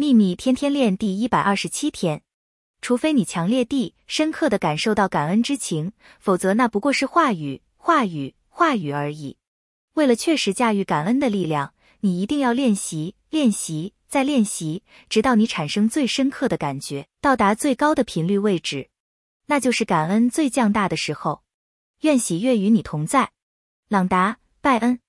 [0.00, 2.22] 秘密天天练第一百二十七天。
[2.80, 5.90] 除非你强烈地深刻地感受到感恩之情
[6.20, 9.38] 否则那不过是话语话语话语而已。
[9.94, 18.90] 为了确实驾驭感恩的力量你一定要练习练习再练习直到你产生最深刻的感觉到达最高的频率位置
[19.46, 21.42] 那就是感恩最降大的时候。
[22.02, 23.32] 愿喜悦与你同在。
[23.88, 25.00] 朗达拜恩。